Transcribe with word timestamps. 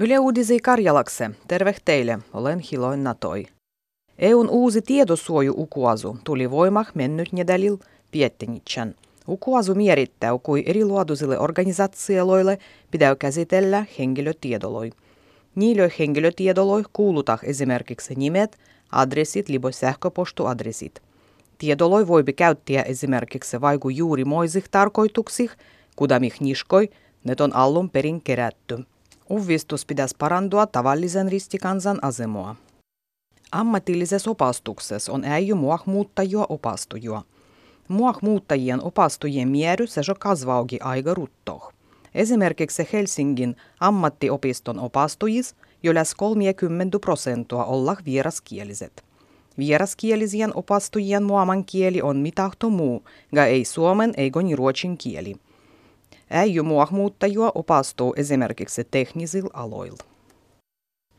Yle 0.00 0.18
Uudisi 0.18 0.58
Karjalakse, 0.58 1.30
terve 1.48 1.74
teille, 1.84 2.18
olen 2.32 2.58
Hiloin 2.58 3.04
Natoi. 3.04 3.46
EUn 4.18 4.48
uusi 4.48 4.82
tietosuoju-ukuasu 4.82 6.16
tuli 6.24 6.50
voimah 6.50 6.90
mennyt 6.94 7.32
nedälil 7.32 7.76
piettenitsän. 8.10 8.94
Ukuasu 9.28 9.74
mierittää, 9.74 10.38
kui 10.42 10.62
eriluotuisille 10.66 11.38
organisatioille 11.38 12.58
pitää 12.90 13.16
käsitellä 13.16 13.86
henkilötiedoloi. 13.98 14.90
Niille 15.54 15.92
henkilötiedoloi 15.98 16.82
kuulutaan 16.92 17.38
esimerkiksi 17.42 18.14
nimet, 18.14 18.58
adressit 18.92 19.48
libo 19.48 19.72
sähköpostuadressit. 19.72 21.02
Tiedoloi 21.58 22.08
voi 22.08 22.24
käyttää 22.36 22.82
esimerkiksi 22.82 23.60
vaiku 23.60 23.88
juuri 23.88 24.24
moisih 24.24 24.64
tarkoituksih, 24.70 25.50
kudamih 25.96 26.40
niskoi, 26.40 26.88
ne 27.24 27.34
on 27.40 27.56
allun 27.56 27.90
perin 27.90 28.20
kerätty. 28.20 28.78
Uvistus 29.30 29.86
pitäisi 29.86 30.16
parantua 30.18 30.66
tavallisen 30.66 31.28
ristikansan 31.28 31.98
asemoa. 32.02 32.56
Ammatillisessa 33.52 34.30
opastuksessa 34.30 35.12
on 35.12 35.24
äijy 35.24 35.54
muuttajua 35.86 36.46
opastujua. 36.48 37.22
muuttajien 38.22 38.82
opastujien 38.82 39.48
miery 39.48 39.86
se 39.86 40.02
kasvauki 40.18 40.78
aika 40.82 41.14
ruttoh. 41.14 41.72
Esimerkiksi 42.14 42.88
Helsingin 42.92 43.56
ammattiopiston 43.80 44.78
opastujis 44.78 45.54
jo 45.82 45.94
läs 45.94 46.14
30 46.14 46.98
prosentua 46.98 47.64
olla 47.64 47.96
vieraskieliset. 48.04 49.04
Vieraskielisien 49.58 50.50
opastujien 50.54 51.22
muaman 51.22 51.64
kieli 51.64 52.02
on 52.02 52.16
mitahto 52.16 52.70
muu, 52.70 53.04
ga 53.34 53.44
ei 53.44 53.64
suomen 53.64 54.14
eikä 54.16 54.40
ruotsin 54.56 54.98
kieli– 54.98 55.36
Äijy 56.30 56.62
muahmuuttajua 56.62 57.52
opastuu 57.54 58.14
esimerkiksi 58.16 58.84
teknisillä 58.90 59.50
aloilla. 59.52 60.04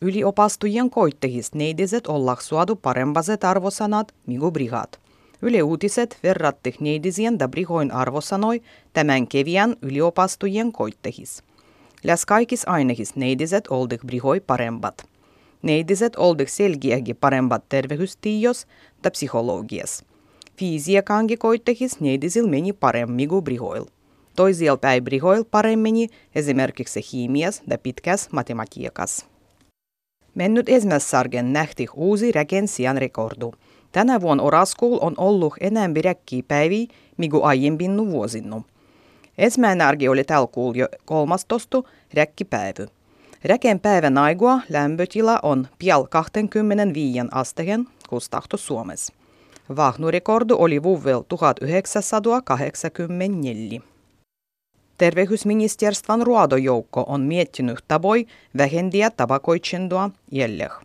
Yliopastujien 0.00 0.90
koittehis 0.90 1.54
neidiset 1.54 2.06
olla 2.06 2.36
suodu 2.40 2.76
parembaset 2.76 3.44
arvosanat, 3.44 4.14
migu 4.26 4.50
brigat. 4.50 5.00
Yle 5.42 5.62
uutiset 5.62 6.18
verratti 6.22 6.74
neidisien 6.80 7.38
brihoin 7.50 7.92
arvosanoi 7.92 8.62
tämän 8.92 9.26
keviän 9.26 9.76
yliopastujien 9.82 10.72
koittehis. 10.72 11.42
Läs 12.04 12.26
kaikis 12.26 12.68
ainehis 12.68 13.16
neidiset 13.16 13.64
oldik 13.70 14.00
brihoi 14.06 14.40
parembat. 14.40 15.04
Neidiset 15.62 16.16
oldik 16.16 16.48
selgiägi 16.48 17.14
parembat 17.14 17.64
tervehystiios 17.68 18.66
da 19.04 19.10
psychologias. 19.10 20.04
Fysiakangi 20.56 21.36
koittehis 21.36 22.00
neidisil 22.00 22.46
meni 22.46 22.72
paremmigu 22.72 23.42
brihoil. 23.42 23.84
Toisilla 24.40 24.76
päibrihoil 24.76 25.44
paremmini 25.50 26.08
esimerkiksi 26.34 27.00
hiimias 27.12 27.62
ja 27.70 27.78
pitkäs 27.78 28.28
matematiikas. 28.32 29.26
Mennyt 30.34 30.68
Esmässargen 30.68 31.52
nähti 31.52 31.86
uusi 31.94 32.32
regensian 32.32 32.98
rekordu. 32.98 33.54
Tänä 33.92 34.20
vuonna 34.20 34.42
Oraskuul 34.42 34.98
on 35.00 35.14
ollut 35.16 35.54
enemmän 35.60 35.94
päiviä, 36.48 36.86
migu 37.16 37.42
aiempin 37.42 38.10
vuosinnu. 38.10 38.64
Ensimmäinen 39.38 39.86
arki 39.86 40.08
oli 40.08 40.24
tällä 40.24 40.46
kuul 40.46 40.74
jo 40.74 40.88
kolmastostu 41.04 41.88
räkkipäivy. 42.14 42.86
Räken 43.44 43.80
päivän 43.80 44.18
aigua 44.18 44.60
lämpötila 44.68 45.38
on 45.42 45.68
pial 45.78 46.06
25 46.10 47.18
asteen 47.32 47.86
kustahto 48.08 48.56
Suomessa. 48.56 49.14
Vahnurekordu 49.76 50.56
oli 50.58 50.82
vuovel 50.82 51.22
1984. 51.28 53.80
Terveysministeriön 55.00 56.22
ruodojoukko 56.22 57.04
on 57.06 57.20
miettinyt 57.20 57.78
taboi 57.88 58.26
vähendiä 58.56 59.10
tabakoitsendua 59.10 60.10
jäljellä. 60.32 60.80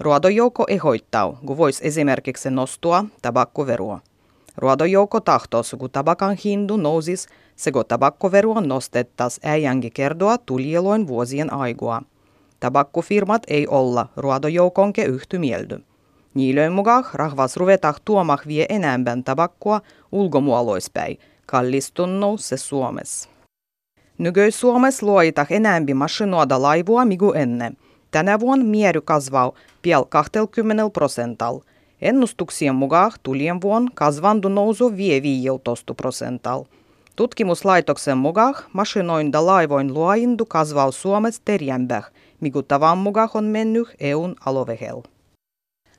Ruodojoukko 0.00 0.64
ehoittaa, 0.68 1.32
kun 1.46 1.56
voisi 1.56 1.86
esimerkiksi 1.86 2.50
nostua 2.50 3.04
tabakkoverua. 3.22 4.00
Ruodojoukko 4.56 5.20
tahtos, 5.20 5.76
kun 5.78 5.90
tabakan 5.90 6.36
hindu 6.44 6.76
nousis, 6.76 7.28
se 7.56 7.72
kun 7.72 7.84
tabakkoverua 7.88 8.60
nostettas 8.60 9.40
äijänkin 9.42 9.92
kerdoa 9.92 10.38
tuljeloin 10.38 11.06
vuosien 11.06 11.52
aigua. 11.52 12.02
Tabakkofirmat 12.60 13.42
ei 13.48 13.66
olla 13.66 14.06
ruodojoukonke 14.16 15.04
yhtymieldy. 15.04 15.82
Niilöin 16.34 16.72
mukaan 16.72 17.04
rahvas 17.12 17.56
ruvetah 17.56 18.00
tuomah 18.04 18.40
vie 18.46 18.66
enemmän 18.68 19.24
tabakkoa 19.24 19.80
ulkomuoloispäin, 20.12 21.18
kallistunnou 21.46 22.36
se 22.36 22.56
Suomessa. 22.56 23.37
Nykyis 24.18 24.60
Suomessa 24.60 25.06
luoita 25.06 25.46
enämpi 25.50 25.94
masinoida 25.94 26.62
laivua 26.62 27.04
migu 27.04 27.32
ennen. 27.32 27.76
Tänä 28.10 28.40
vuonna 28.40 28.64
miery 28.64 29.00
kasvaa 29.00 29.52
piel 29.82 30.04
20 30.08 30.90
prosental. 30.92 31.60
Ennustuksien 32.00 32.74
mukaan 32.74 33.12
tulien 33.22 33.60
vuonna 33.60 33.90
kasvandu 33.94 34.48
nousu 34.48 34.96
vie 34.96 35.22
15 35.22 35.94
prosental. 35.94 36.64
Tutkimuslaitoksen 37.16 38.18
mukaan 38.18 38.54
masinoinda 38.72 39.46
laivoin 39.46 39.94
luoindu 39.94 40.46
kasvaa 40.46 40.90
Suomessa 40.90 41.42
terjämbäh, 41.44 42.10
migu 42.40 42.62
tavan 42.62 42.98
mukaan 42.98 43.30
on 43.34 43.44
mennyt 43.44 43.88
EUn 44.00 44.34
alovehel. 44.46 45.02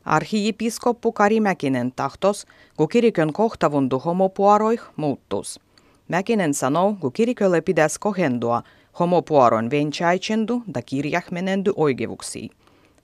Arhiipiskoppu 0.06 1.12
Kari 1.12 1.40
Mäkinen 1.40 1.92
tahtos, 1.96 2.46
kun 2.78 2.90
kirikön 2.90 3.34
kohtavundu 3.34 4.00
homopuaroih 4.00 4.82
muuttus– 4.96 5.60
Mäkinen 6.10 6.54
sanoo, 6.54 6.96
kun 7.00 7.14
kirikolle 7.14 7.62
pitäisi 7.62 8.00
kohendua 8.00 8.64
homopuoron 9.00 9.70
venchaichendu 9.70 10.64
da 10.74 10.82
kirjahmenendu 10.82 11.74
oikeuksiin. 11.76 12.50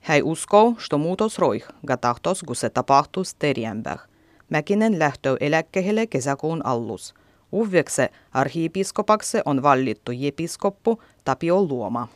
Hän 0.02 0.24
uskoo, 0.24 0.76
että 0.84 0.98
muutos 0.98 1.40
roih, 1.40 1.66
ga 1.88 1.98
tahtos, 1.98 2.44
kun 2.44 2.56
se 2.56 2.70
tapahtuu 2.70 3.24
teriämbäh. 3.40 4.00
Mäkinen 4.50 5.00
lähtö 5.00 5.38
eläkkeelle 5.40 6.08
kesäkuun 6.08 6.66
allus. 6.66 7.14
Uvekse 7.52 8.10
arhiipiskopakse 8.32 9.42
on 9.46 9.64
vallittu 9.64 10.12
jepiskoppu 10.12 11.02
Tapio 11.24 11.62
Luoma. 11.62 12.08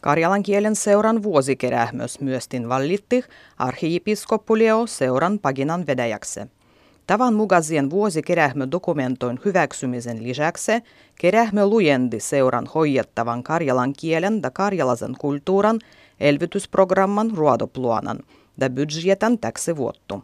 Karjalan 0.00 0.42
kielen 0.42 0.76
seuran 0.76 1.22
vuosikerähmös 1.22 2.20
myöstin 2.20 2.68
vallitti 2.68 3.24
arhiipiskoppu 3.58 4.58
Leo 4.58 4.86
seuran 4.86 5.38
paginan 5.38 5.86
vedäjäkse. 5.86 6.46
Tavan 7.06 7.34
mukaisien 7.34 7.90
vuosikerähmö 7.90 8.66
dokumentoin 8.70 9.40
hyväksymisen 9.44 10.22
lisäksi 10.22 10.72
kerähmö 11.20 11.66
lujendi 11.66 12.20
seuran 12.20 12.66
hoidettavan 12.74 13.42
karjalan 13.42 13.92
kielen 14.00 14.40
ja 14.42 14.50
karjalaisen 14.50 15.14
kulttuuran 15.18 15.78
elvytysprogramman 16.20 17.30
ruodopluonan 17.34 18.18
ja 18.60 18.70
budjetan 18.70 19.38
täksi 19.38 19.76
vuottu. 19.76 20.22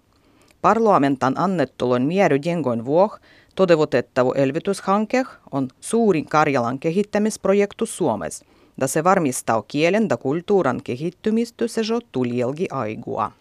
Parlamentan 0.63 1.39
annettulon 1.39 2.03
mieryjengoin 2.03 2.85
vuoh 2.85 3.19
toteutettava 3.55 4.33
elvytyshanke 4.35 5.25
on 5.51 5.69
suurin 5.81 6.27
Karjalan 6.27 6.79
kehittämisprojektu 6.79 7.87
Suomessa, 7.87 8.45
ja 8.81 8.87
se 8.87 9.05
varmistaa 9.05 9.63
kielen 9.69 10.07
ja 10.11 10.17
kulttuuran 10.17 10.81
kehittymistä 10.85 11.69
se 11.69 11.83
tulielgi 12.13 12.67
aigua. 12.71 13.33